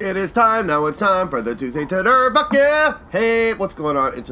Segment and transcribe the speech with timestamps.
[0.00, 2.98] It is time, now it's time for the Tuesday Fuck yeah!
[3.10, 4.16] Hey, what's going on?
[4.16, 4.28] It's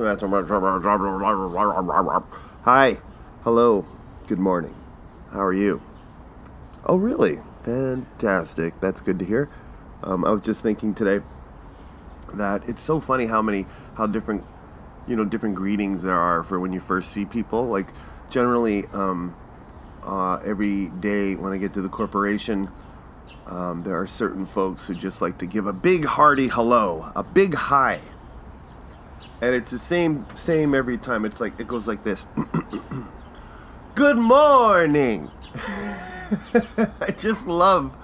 [2.62, 2.98] Hi,
[3.42, 3.84] hello,
[4.28, 4.76] good morning.
[5.32, 5.82] How are you?
[6.84, 7.40] Oh, really?
[7.62, 8.78] Fantastic.
[8.78, 9.48] That's good to hear.
[10.04, 11.18] Um, I was just thinking today
[12.32, 14.44] that it's so funny how many, how different,
[15.08, 17.66] you know, different greetings there are for when you first see people.
[17.66, 17.88] Like,
[18.30, 19.34] generally, um,
[20.04, 22.70] uh, every day when I get to the corporation,
[23.46, 27.22] um, there are certain folks who just like to give a big hearty hello, a
[27.22, 28.00] big hi,
[29.40, 31.24] and it's the same same every time.
[31.24, 32.26] It's like it goes like this.
[33.94, 35.30] Good morning.
[37.00, 37.94] I just love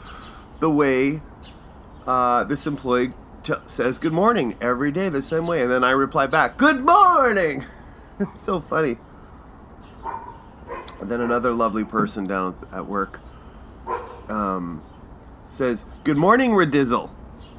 [0.60, 1.20] the way
[2.06, 5.90] uh, this employee t- says good morning every day the same way, and then I
[5.90, 7.64] reply back, "Good morning."
[8.20, 8.96] it's so funny.
[11.00, 13.20] And then another lovely person down at work.
[14.28, 14.82] Um,
[15.52, 17.10] says, Good morning, Redizzle.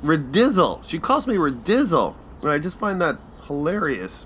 [0.04, 0.84] Redizzle.
[0.88, 2.16] She calls me Redizzle.
[2.42, 4.26] And I just find that hilarious.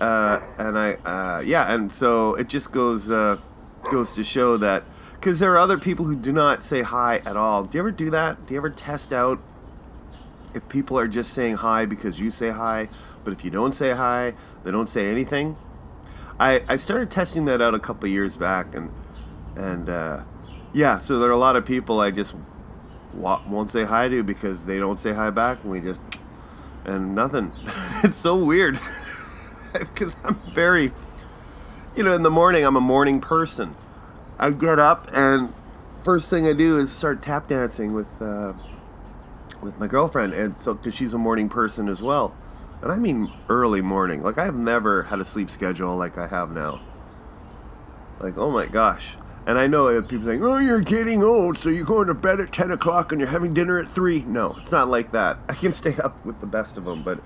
[0.00, 3.36] Uh, and I, uh, yeah, and so it just goes, uh,
[3.90, 7.36] goes to show that, because there are other people who do not say hi at
[7.36, 7.62] all.
[7.62, 8.44] Do you ever do that?
[8.46, 9.40] Do you ever test out
[10.54, 12.88] if people are just saying hi because you say hi,
[13.22, 14.34] but if you don't say hi,
[14.64, 15.56] they don't say anything?
[16.40, 18.90] I, I started testing that out a couple years back, and,
[19.54, 20.22] and, uh,
[20.72, 22.34] yeah, so there are a lot of people I just
[23.14, 26.00] won't say hi to because they don't say hi back, and we just
[26.84, 27.52] and nothing.
[28.04, 28.78] it's so weird
[29.72, 30.92] because I'm very,
[31.94, 33.76] you know, in the morning I'm a morning person.
[34.38, 35.52] I get up and
[36.02, 38.52] first thing I do is start tap dancing with uh,
[39.60, 42.34] with my girlfriend, and so because she's a morning person as well,
[42.80, 44.22] and I mean early morning.
[44.22, 46.80] Like I've never had a sleep schedule like I have now.
[48.20, 51.84] Like oh my gosh, and I know people saying, "Oh, you're getting old, so you're
[51.84, 54.22] going to bed at ten o'clock and you're having dinner at 3.
[54.22, 55.38] No, it's not like that.
[55.48, 57.18] I can stay up with the best of them, but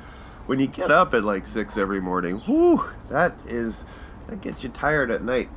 [0.46, 3.84] when you get up at like six every morning, whoo, that is
[4.28, 5.48] that gets you tired at night.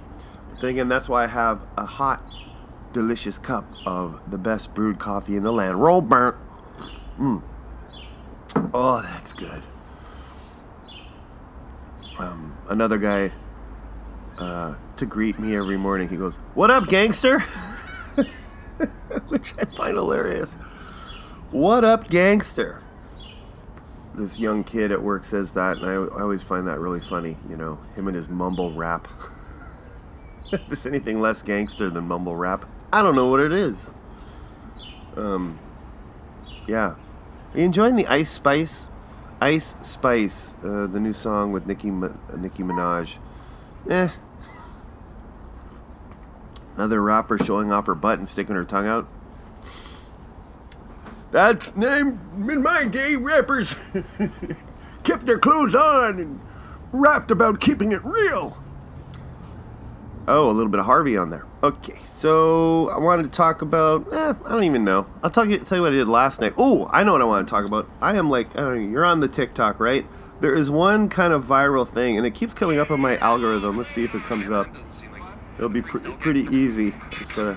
[0.51, 2.23] But then again, that's why I have a hot,
[2.91, 5.79] delicious cup of the best brewed coffee in the land.
[5.79, 6.35] Roll burnt.
[7.19, 7.43] Mm.
[8.73, 9.63] Oh, that's good.
[12.17, 13.31] Um, another guy
[14.37, 16.07] uh, to greet me every morning.
[16.07, 17.39] He goes, "What up, gangster?"
[19.29, 20.53] Which I find hilarious.
[21.51, 22.81] What up, gangster?
[24.13, 27.37] This young kid at work says that, and I, I always find that really funny.
[27.49, 29.07] You know, him and his mumble rap.
[30.51, 33.89] if there's anything less gangster than mumble rap, I don't know what it is.
[35.15, 35.59] Um,
[36.67, 36.95] yeah.
[37.53, 38.89] Are you enjoying the Ice Spice?
[39.41, 43.17] Ice Spice, uh, the new song with Nicki Nicki Minaj.
[43.89, 44.09] Eh,
[46.79, 49.05] Another rapper showing off her butt and sticking her tongue out.
[51.29, 53.17] That's name in my day.
[53.17, 53.75] Rappers
[55.03, 56.39] kept their clothes on and
[56.93, 58.55] rapped about keeping it real.
[60.25, 61.45] Oh, a little bit of Harvey on there.
[61.63, 64.13] Okay, so I wanted to talk about.
[64.13, 65.05] Eh, I don't even know.
[65.21, 66.53] I'll tell you, tell you what I did last night.
[66.57, 67.89] Oh, I know what I want to talk about.
[67.99, 68.89] I am like, I don't know.
[68.89, 70.05] You're on the TikTok, right?
[70.39, 73.77] There is one kind of viral thing, and it keeps coming up on my algorithm.
[73.77, 74.67] Let's see if it comes up.
[75.59, 76.93] It'll be pr- pretty easy.
[77.35, 77.53] Uh,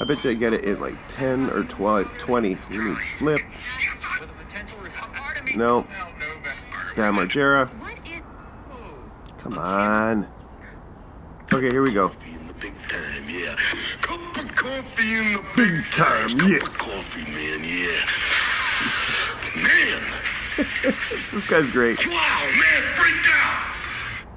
[0.00, 2.56] I bet you I get it in like 10 or 12, 20.
[2.70, 3.40] You need flip.
[5.54, 5.86] No.
[6.96, 7.68] Bam Margera.
[9.40, 10.26] Come on.
[11.52, 12.08] Okay, here we go.
[12.08, 13.54] Coffee in the big time, yeah.
[14.00, 16.58] Cup of coffee in the big time, yeah.
[16.60, 18.00] Cup of coffee, man, yeah.
[19.66, 20.00] Man.
[21.32, 21.98] this guy's great.
[22.06, 23.56] Wow, man, break down.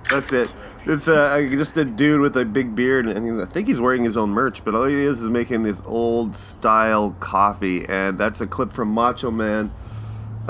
[0.09, 0.62] That's it.
[0.85, 4.17] It's uh, just a dude with a big beard, and I think he's wearing his
[4.17, 4.65] own merch.
[4.65, 8.89] But all he is is making this old style coffee, and that's a clip from
[8.89, 9.71] Macho Man.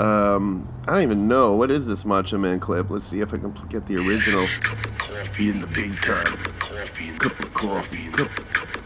[0.00, 2.90] Um, I don't even know what is this Macho Man clip.
[2.90, 4.44] Let's see if I can get the original.
[4.60, 6.24] Cup of coffee in the big time.
[6.24, 7.16] Cup of coffee.
[7.16, 8.10] Cup of coffee.
[8.10, 8.83] Cup of coffee.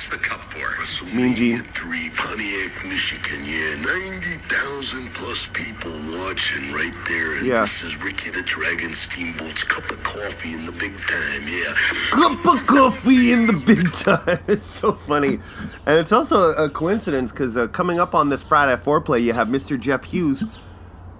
[0.00, 1.14] What's the cup for?
[1.14, 1.62] Mean Gene.
[1.62, 3.44] 3, Pontiac, Michigan.
[3.44, 7.36] Yeah, 90,000 plus people watching right there.
[7.36, 7.60] And yeah.
[7.60, 11.46] This is Ricky the Dragon Steamboat's cup of coffee in the big time.
[11.46, 11.74] Yeah.
[12.12, 14.38] Cup of coffee in the big time.
[14.48, 15.38] It's so funny.
[15.84, 19.48] And it's also a coincidence because uh, coming up on this Friday foreplay, you have
[19.48, 19.78] Mr.
[19.78, 20.44] Jeff Hughes.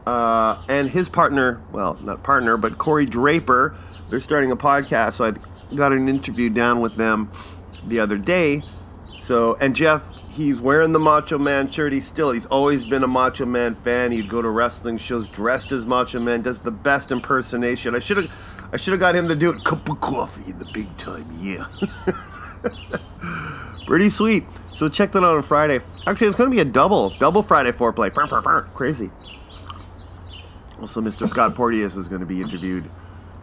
[0.06, 3.74] Uh, and his partner, well, not partner, but Corey Draper,
[4.08, 5.12] they're starting a podcast.
[5.12, 7.30] So I got an interview down with them
[7.84, 8.62] the other day.
[9.16, 11.92] So, and Jeff, he's wearing the Macho Man shirt.
[11.92, 14.12] He's still, he's always been a Macho Man fan.
[14.12, 16.42] He'd go to wrestling shows dressed as Macho Man.
[16.42, 17.94] Does the best impersonation.
[17.94, 18.30] I should have,
[18.72, 19.64] I should have got him to do it.
[19.64, 21.66] Cup of coffee in the big time, yeah.
[23.86, 24.44] Pretty sweet.
[24.72, 25.80] So check that out on Friday.
[26.06, 28.12] Actually, it's going to be a double, double Friday foreplay.
[28.74, 29.10] Crazy.
[30.80, 31.28] Also, Mr.
[31.28, 32.88] Scott Porteous is going to be interviewed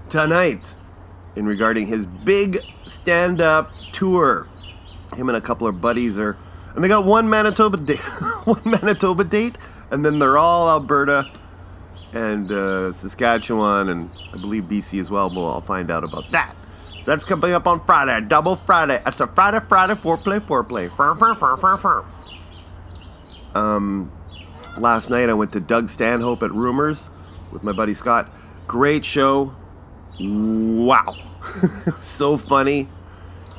[0.10, 0.74] tonight
[1.38, 4.48] in regarding his big stand-up tour.
[5.16, 6.36] Him and a couple of buddies are,
[6.74, 8.00] and they got one Manitoba date,
[8.46, 9.58] one Manitoba date,
[9.92, 11.32] and then they're all Alberta
[12.12, 15.30] and uh, Saskatchewan, and I believe BC as well.
[15.30, 16.56] Well, I'll find out about that.
[17.04, 19.00] So that's coming up on Friday, double Friday.
[19.06, 20.92] It's a Friday, Friday foreplay, foreplay.
[20.92, 22.06] Firm, firm, firm, firm, firm.
[23.54, 24.12] Um,
[24.78, 27.12] last night I went to Doug Stanhope at Rumors
[27.52, 28.28] with my buddy Scott.
[28.68, 29.56] Great show.
[30.20, 31.27] Wow.
[32.02, 32.90] so funny.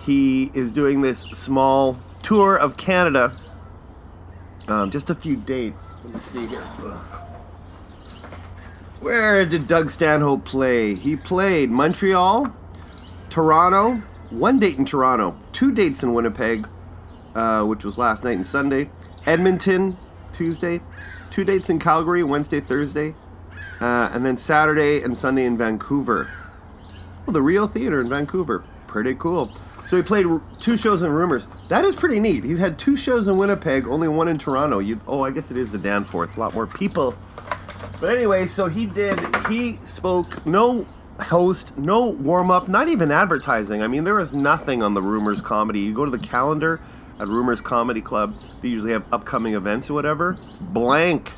[0.05, 3.37] He is doing this small tour of Canada.
[4.67, 5.99] Um, just a few dates.
[6.05, 6.61] Let me see here.
[9.01, 10.95] Where did Doug Stanhope play?
[10.95, 12.53] He played Montreal,
[13.31, 16.69] Toronto, one date in Toronto, two dates in Winnipeg,
[17.35, 18.91] uh, which was last night and Sunday,
[19.25, 19.97] Edmonton,
[20.33, 20.81] Tuesday,
[21.31, 23.15] two dates in Calgary, Wednesday, Thursday,
[23.81, 26.29] uh, and then Saturday and Sunday in Vancouver.
[27.33, 28.65] The Rio Theater in Vancouver.
[28.87, 29.53] Pretty cool.
[29.87, 30.27] So he played
[30.61, 31.49] two shows in Rumors.
[31.69, 32.45] That is pretty neat.
[32.45, 34.79] He had two shows in Winnipeg, only one in Toronto.
[34.81, 36.37] You, oh, I guess it is the Danforth.
[36.37, 37.15] A lot more people.
[38.01, 39.19] But anyway, so he did.
[39.47, 40.45] He spoke.
[40.47, 40.87] No
[41.21, 43.83] host, no warm up, not even advertising.
[43.83, 45.81] I mean, there was nothing on the Rumors comedy.
[45.81, 46.81] You go to the calendar
[47.19, 48.37] at Rumors Comedy Club.
[48.63, 50.39] They usually have upcoming events or whatever.
[50.61, 51.33] Blank.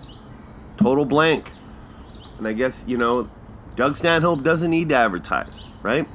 [0.76, 1.50] Total blank.
[2.38, 3.28] And I guess, you know,
[3.76, 6.08] Doug Stanhope doesn't need to advertise, right?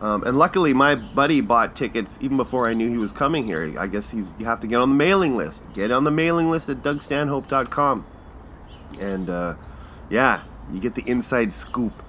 [0.00, 3.74] Um, and luckily, my buddy bought tickets even before I knew he was coming here.
[3.78, 5.64] I guess he's you have to get on the mailing list.
[5.74, 8.06] Get on the mailing list at dougstanhope.com.
[9.00, 9.54] And uh,
[10.08, 12.02] yeah, you get the inside scoop.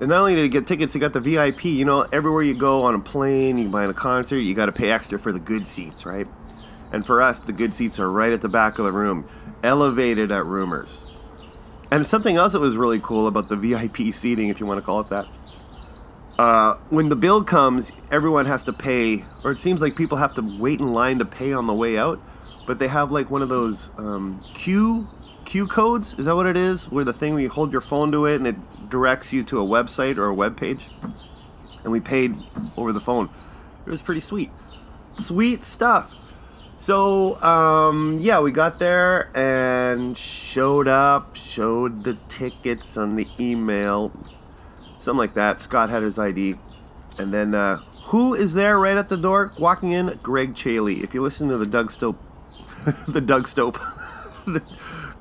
[0.00, 1.64] And not only did you get tickets, you got the VIP.
[1.64, 4.66] You know, everywhere you go on a plane, you buy in a concert, you got
[4.66, 6.26] to pay extra for the good seats, right?
[6.92, 9.26] And for us, the good seats are right at the back of the room,
[9.62, 11.02] elevated at Rumors.
[11.90, 14.82] And something else that was really cool about the VIP seating, if you want to
[14.82, 15.26] call it that,
[16.38, 20.34] uh, when the bill comes, everyone has to pay, or it seems like people have
[20.34, 22.20] to wait in line to pay on the way out.
[22.66, 25.06] But they have like one of those um, Q
[25.44, 26.14] Q codes.
[26.18, 26.90] Is that what it is?
[26.90, 28.56] Where the thing where you hold your phone to it and it
[28.90, 30.90] directs you to a website or a web page.
[31.84, 32.36] And we paid
[32.76, 33.30] over the phone.
[33.86, 34.50] It was pretty sweet,
[35.20, 36.12] sweet stuff.
[36.74, 44.12] So, um, yeah, we got there and showed up, showed the tickets on the email,
[45.06, 45.60] something like that.
[45.60, 46.56] Scott had his ID.
[47.18, 50.08] And then, uh, who is there right at the door walking in?
[50.22, 51.02] Greg Chaille.
[51.02, 52.18] If you listen to the Doug Stope,
[53.08, 53.78] the Doug Stope,
[54.46, 54.62] the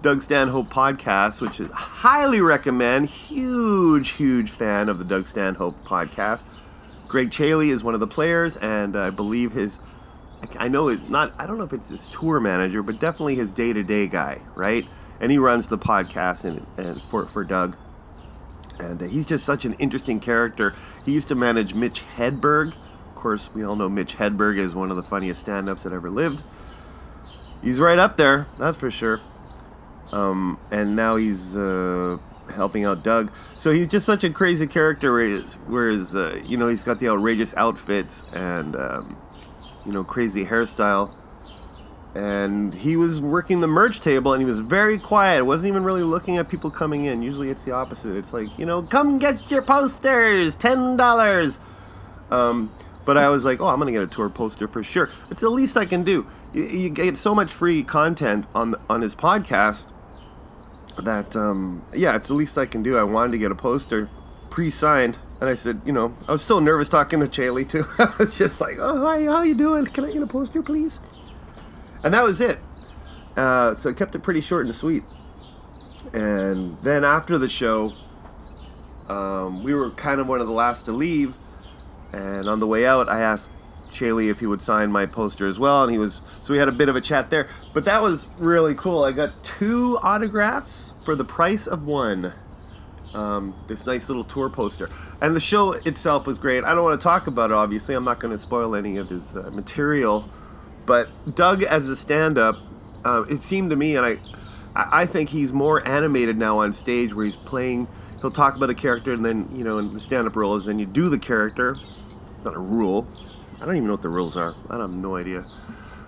[0.02, 6.44] Doug Stanhope podcast, which is highly recommend, huge, huge fan of the Doug Stanhope podcast.
[7.08, 9.80] Greg Chaille is one of the players, and I believe his
[10.60, 13.52] I know it's not, I don't know if it's his tour manager, but definitely his
[13.52, 14.86] day to day guy, right?
[15.20, 17.76] And he runs the podcast and, and for, for Doug.
[18.80, 20.74] And uh, he's just such an interesting character.
[21.06, 22.74] He used to manage Mitch Hedberg.
[23.10, 25.94] Of course, we all know Mitch Hedberg is one of the funniest stand ups that
[25.94, 26.44] ever lived.
[27.62, 29.22] He's right up there, that's for sure.
[30.12, 32.18] Um, and now he's uh,
[32.54, 33.31] helping out Doug.
[33.57, 35.12] So he's just such a crazy character.
[35.66, 39.18] Whereas, uh, you know, he's got the outrageous outfits and um,
[39.86, 41.13] you know, crazy hairstyle.
[42.16, 45.44] And he was working the merch table and he was very quiet.
[45.44, 47.22] Wasn't even really looking at people coming in.
[47.22, 48.16] Usually it's the opposite.
[48.16, 51.57] It's like, you know, come get your posters, $10.
[52.31, 52.72] Um,
[53.04, 55.10] but I was like, oh, I'm to get a tour poster for sure.
[55.30, 56.26] It's the least I can do.
[56.54, 59.88] You, you get so much free content on, on his podcast
[60.98, 62.98] that, um, yeah, it's the least I can do.
[62.98, 64.10] I wanted to get a poster
[64.50, 67.84] pre-signed, and I said, you know, I was so nervous talking to Chaille too.
[68.00, 69.86] I was just like, oh hi, how you doing?
[69.86, 71.00] Can I get a poster, please?
[72.06, 72.59] And that was it.
[73.35, 75.04] Uh, so I kept it pretty short and sweet.
[76.14, 77.92] And then after the show,
[79.09, 81.33] um, we were kind of one of the last to leave.
[82.14, 83.50] And on the way out, I asked
[83.92, 86.21] Chaille if he would sign my poster as well, and he was.
[86.42, 87.50] So we had a bit of a chat there.
[87.74, 89.04] But that was really cool.
[89.04, 92.33] I got two autographs for the price of one
[93.16, 94.90] um, this nice little tour poster.
[95.21, 96.64] And the show itself was great.
[96.64, 97.95] I don't want to talk about it, obviously.
[97.95, 100.30] I'm not going to spoil any of his uh, material.
[100.85, 102.57] But Doug, as a stand up,
[103.04, 104.19] uh, it seemed to me, and I,
[104.75, 107.87] I think he's more animated now on stage where he's playing.
[108.21, 110.65] He'll talk about a character, and then, you know, in the stand up role is
[110.65, 111.77] then you do the character.
[112.35, 113.07] It's not a rule.
[113.61, 114.56] I don't even know what the rules are.
[114.69, 115.45] I have no idea.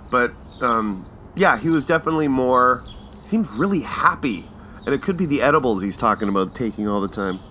[0.09, 1.05] But um,
[1.35, 2.83] yeah, he was definitely more,
[3.23, 4.45] seemed really happy
[4.87, 7.41] and it could be the edibles he's talking about taking all the time.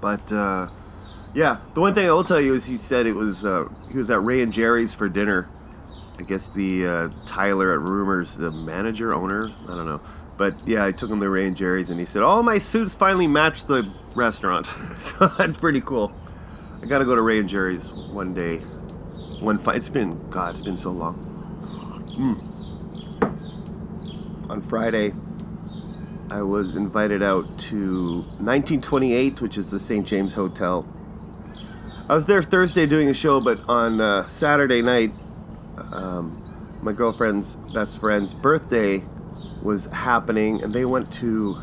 [0.00, 0.68] But uh,
[1.32, 3.96] yeah, the one thing I will tell you is he said it was uh, he
[3.96, 5.48] was at Ray and Jerry's for dinner,
[6.18, 10.00] I guess the uh, Tyler at Rumors, the manager, owner, I don't know.
[10.36, 12.94] But yeah, I took him to Ray and Jerry's and he said, "All my suits
[12.94, 14.66] finally match the restaurant."
[14.96, 16.12] so that's pretty cool.
[16.82, 18.58] I got to go to Ray and Jerry's one day.
[19.40, 21.30] One fi- it's been God, it's been so long.
[22.18, 22.50] Mm.
[24.50, 25.12] On Friday,
[26.30, 30.06] I was invited out to 1928, which is the St.
[30.06, 30.86] James Hotel.
[32.08, 35.12] I was there Thursday doing a show, but on uh, Saturday night,
[35.92, 39.02] um, my girlfriend's best friend's birthday
[39.62, 41.56] was happening, and they went to.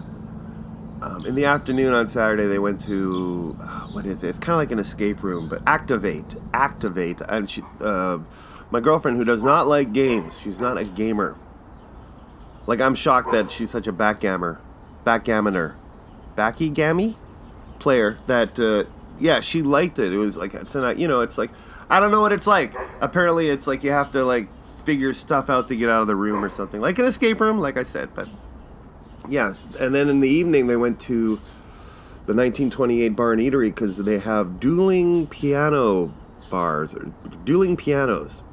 [1.02, 4.30] Um, in the afternoon on Saturday, they went to uh, what is it?
[4.30, 8.20] It's kind of like an escape room, but Activate, Activate, and she, uh,
[8.70, 11.36] my girlfriend, who does not like games, she's not a gamer.
[12.68, 14.60] Like I'm shocked that she's such a backgammer,
[15.04, 15.74] backgammoner,
[16.36, 17.18] backy gammy
[17.80, 18.86] player that uh,
[19.22, 20.12] yeah, she liked it.
[20.12, 21.52] It was like tonight, you know, it's like
[21.90, 22.74] I don't know what it's like.
[23.02, 24.48] Apparently, it's like you have to like
[24.84, 27.60] figure stuff out to get out of the room or something, like an escape room,
[27.60, 28.10] like I said.
[28.16, 28.28] But
[29.30, 31.36] yeah, and then in the evening they went to
[32.26, 36.14] the 1928 Bar and Eatery because they have dueling piano
[36.50, 37.12] bars or
[37.46, 38.44] dueling pianos,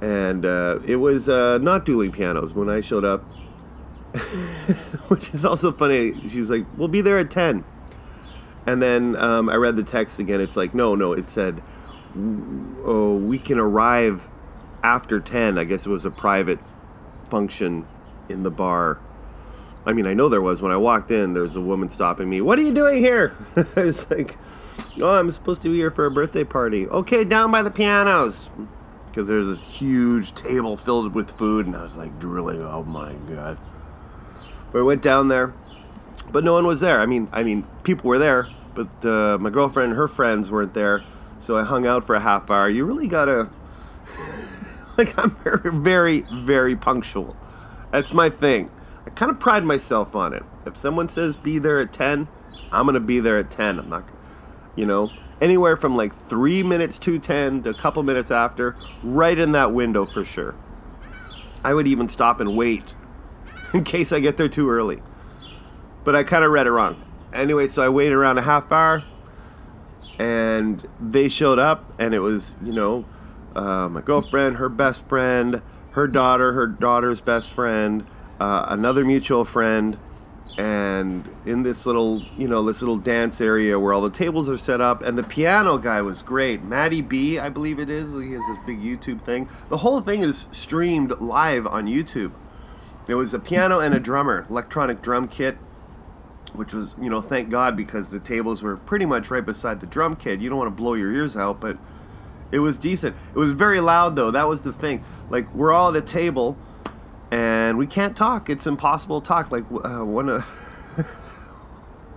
[0.00, 3.22] and uh, it was uh, not dueling pianos when I showed up.
[5.08, 6.12] Which is also funny.
[6.28, 7.62] She's like, "We'll be there at 10.
[8.66, 10.40] And then um, I read the text again.
[10.40, 11.62] It's like, no, no, it said,
[12.84, 14.28] oh, we can arrive
[14.82, 15.58] after 10.
[15.58, 16.58] I guess it was a private
[17.30, 17.86] function
[18.28, 19.00] in the bar.
[19.86, 20.60] I mean, I know there was.
[20.60, 22.40] When I walked in, there was a woman stopping me.
[22.40, 23.34] What are you doing here?
[23.76, 24.36] I was like,
[25.00, 26.86] oh, I'm supposed to be here for a birthday party.
[26.86, 28.50] Okay, down by the pianos.
[29.06, 32.62] Because there's this huge table filled with food, and I was like drooling.
[32.62, 33.58] Oh my god!
[34.70, 35.52] But I went down there
[36.30, 37.00] but no one was there.
[37.00, 40.74] I mean, I mean, people were there, but uh, my girlfriend and her friends weren't
[40.74, 41.02] there.
[41.38, 42.68] So I hung out for a half hour.
[42.68, 43.48] You really gotta,
[44.98, 47.36] like, I'm very, very, very punctual.
[47.92, 48.70] That's my thing.
[49.06, 50.44] I kind of pride myself on it.
[50.66, 52.28] If someone says be there at ten,
[52.70, 53.78] I'm gonna be there at ten.
[53.78, 54.04] I'm not,
[54.76, 55.10] you know,
[55.40, 59.72] anywhere from like three minutes to ten to a couple minutes after, right in that
[59.72, 60.54] window for sure.
[61.64, 62.94] I would even stop and wait
[63.74, 65.02] in case I get there too early
[66.04, 67.02] but I kind of read it wrong.
[67.32, 69.04] Anyway, so I waited around a half hour,
[70.18, 73.04] and they showed up, and it was you know
[73.54, 78.04] uh, my girlfriend, her best friend, her daughter, her daughter's best friend,
[78.40, 79.96] uh, another mutual friend,
[80.58, 84.56] and in this little you know this little dance area where all the tables are
[84.56, 88.12] set up, and the piano guy was great, maddie B, I believe it is.
[88.12, 89.48] He has this big YouTube thing.
[89.68, 92.32] The whole thing is streamed live on YouTube.
[93.06, 95.56] It was a piano and a drummer, electronic drum kit
[96.52, 99.86] which was, you know, thank God because the tables were pretty much right beside the
[99.86, 100.40] drum kit.
[100.40, 101.78] You don't want to blow your ears out, but
[102.52, 103.16] it was decent.
[103.34, 104.30] It was very loud though.
[104.30, 105.04] That was the thing.
[105.28, 106.56] Like we're all at a table
[107.30, 108.50] and we can't talk.
[108.50, 109.52] It's impossible to talk.
[109.52, 110.42] Like uh, one of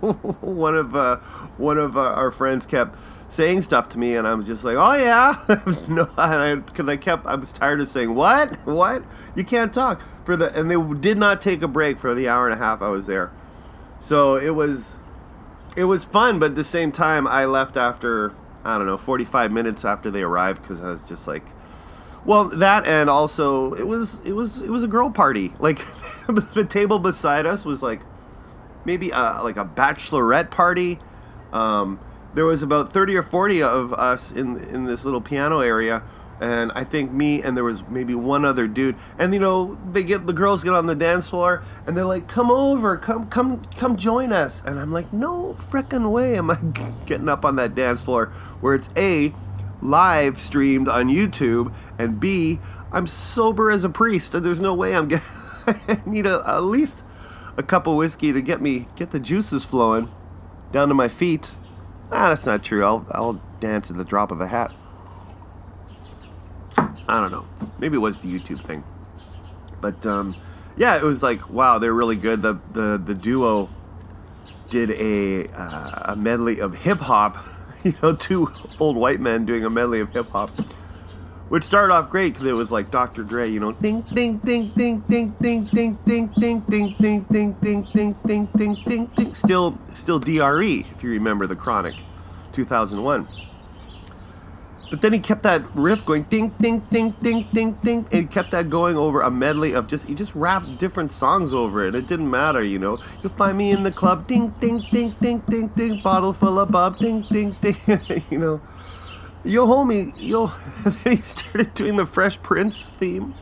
[0.00, 1.16] one of uh,
[1.56, 4.76] one of uh, our friends kept saying stuff to me, and I was just like,
[4.76, 5.36] "Oh yeah,"
[5.88, 9.02] no, because I, I kept I was tired of saying what, what
[9.34, 12.48] you can't talk for the, and they did not take a break for the hour
[12.48, 13.30] and a half I was there.
[14.04, 14.98] So it was
[15.78, 19.50] it was fun, but at the same time, I left after I don't know 45
[19.50, 21.42] minutes after they arrived because I was just like,
[22.26, 25.54] well, that and also it was it was it was a girl party.
[25.58, 25.80] Like
[26.26, 28.00] the table beside us was like
[28.84, 30.98] maybe a, like a bachelorette party.
[31.54, 31.98] Um,
[32.34, 36.02] there was about 30 or 40 of us in in this little piano area
[36.40, 38.96] and I think me and there was maybe one other dude.
[39.18, 42.28] And you know, they get the girls get on the dance floor and they're like,
[42.28, 46.56] "Come over, come come come join us." And I'm like, "No frickin' way am I
[47.06, 48.26] getting up on that dance floor
[48.60, 49.32] where it's a
[49.82, 52.58] live streamed on YouTube and B
[52.90, 55.26] I'm sober as a priest and there's no way I'm getting
[55.66, 57.02] I need a, at least
[57.56, 60.10] a cup of whiskey to get me get the juices flowing
[60.72, 61.52] down to my feet.
[62.10, 62.84] Ah, that's not true.
[62.84, 64.72] I'll I'll dance at the drop of a hat.
[67.08, 67.46] I don't know.
[67.78, 68.84] Maybe it was the YouTube thing.
[69.80, 70.36] But um,
[70.76, 72.42] yeah, it was like wow, they're really good.
[72.42, 73.68] The the the duo
[74.70, 77.44] did a uh, a medley of hip hop.
[77.84, 80.50] You know, two old white men doing a medley of hip hop,
[81.50, 83.22] which started off great because it was like Dr.
[83.24, 83.50] Dre.
[83.50, 87.86] You know, ding ding ding ding ding ding ding ding ding ding ding ding ding
[87.92, 89.34] ding ding ding ding ding.
[89.34, 91.94] Still still Dre if you remember the Chronic,
[92.54, 93.28] 2001.
[94.94, 98.26] But then he kept that riff going ding ding ding ding ding ding and he
[98.26, 101.96] kept that going over a medley of just he just rapped different songs over it.
[101.96, 102.98] It didn't matter, you know.
[103.20, 106.70] You'll find me in the club ding ding ding ding ding ding bottle full of
[106.70, 107.76] bob ding ding ding
[108.30, 108.60] you know.
[109.42, 110.46] yo homie, yo.
[110.84, 113.34] then he started doing the Fresh Prince theme.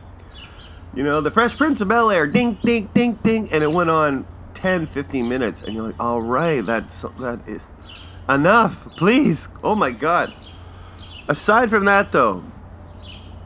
[0.95, 3.91] You know, the Fresh Prince of Bel Air, ding, ding, ding, ding, and it went
[3.91, 7.61] on 10, 15 minutes, and you're like, all right, that's that is
[8.27, 9.49] enough, please.
[9.63, 10.33] Oh my God.
[11.27, 12.43] Aside from that, though,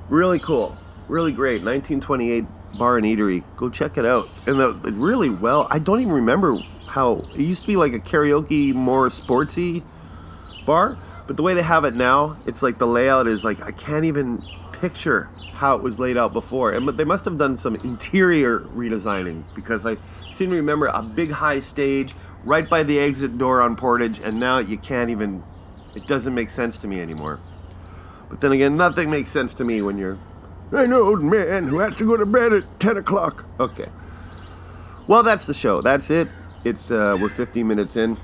[0.10, 0.76] really cool,
[1.08, 1.64] really great.
[1.64, 2.46] 1928
[2.78, 3.44] bar and eatery.
[3.56, 4.30] Go check it out.
[4.46, 5.68] And the, really well.
[5.70, 6.58] I don't even remember
[6.88, 9.84] how it used to be like a karaoke, more sportsy
[10.66, 13.72] bar, but the way they have it now, it's like the layout is like I
[13.72, 14.42] can't even
[14.72, 16.72] picture how it was laid out before.
[16.72, 19.98] And but they must have done some interior redesigning because I
[20.32, 24.40] seem to remember a big high stage right by the exit door on Portage, and
[24.40, 25.44] now you can't even.
[25.96, 27.40] It doesn't make sense to me anymore.
[28.30, 30.18] But then again, nothing makes sense to me when you're
[30.72, 33.46] an old man who has to go to bed at 10 o'clock.
[33.60, 33.88] Okay.
[35.08, 35.82] Well, that's the show.
[35.82, 36.28] That's it.
[36.66, 38.18] It's uh, we're 15 minutes in.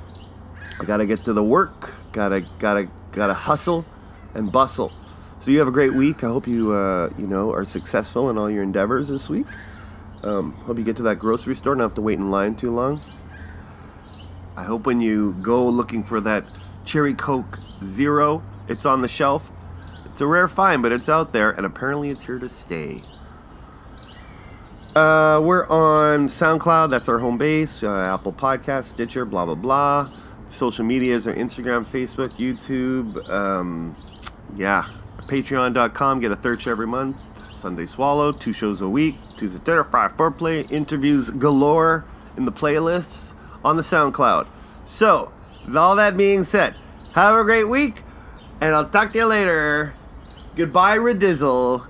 [0.80, 1.94] I gotta get to the work.
[2.12, 3.86] Gotta gotta gotta hustle
[4.34, 4.92] and bustle.
[5.40, 6.24] So you have a great week.
[6.24, 9.46] I hope you uh, you know are successful in all your endeavors this week.
[10.24, 12.72] Um, hope you get to that grocery store, Don't have to wait in line too
[12.72, 13.02] long.
[14.56, 16.46] I hope when you go looking for that
[16.86, 19.52] cherry coke zero, it's on the shelf.
[20.14, 23.02] It's a rare find, but it's out there, and apparently it's here to stay.
[24.96, 30.12] Uh, we're on SoundCloud, that's our home base, uh, Apple Podcast, Stitcher, blah, blah, blah.
[30.50, 33.28] Social medias are Instagram, Facebook, YouTube.
[33.28, 33.96] Um,
[34.56, 34.88] yeah,
[35.22, 37.18] patreon.com, get a third show every month.
[37.50, 39.16] Sunday Swallow, two shows a week.
[39.36, 42.06] Tuesday Titter, Five Foreplay, interviews galore
[42.38, 43.34] in the playlists
[43.66, 44.46] on the SoundCloud.
[44.84, 45.32] So,
[45.66, 46.76] with all that being said,
[47.14, 48.04] have a great week,
[48.62, 49.96] and I'll talk to you later.
[50.56, 51.88] Goodbye, Redizzle.